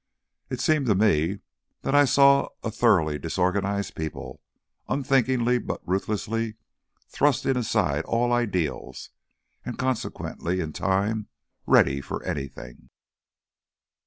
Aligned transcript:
It 0.49 0.59
seemed 0.59 0.87
to 0.87 0.95
me 0.95 1.41
that 1.83 1.93
I 1.93 2.05
saw 2.05 2.47
a 2.63 2.71
thoroughly 2.71 3.19
disorganized 3.19 3.93
people, 3.93 4.41
unthinkingly 4.89 5.59
but 5.59 5.79
ruthlessly 5.87 6.55
thrusting 7.07 7.55
aside 7.55 8.03
all 8.05 8.33
ideals, 8.33 9.11
and 9.63 9.77
consequently 9.77 10.59
in 10.59 10.73
time 10.73 11.27
ready 11.67 12.01
for 12.01 12.23
anything." 12.23 12.89